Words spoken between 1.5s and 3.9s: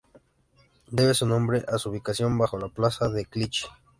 a su ubicación bajo la plaza de Clichy.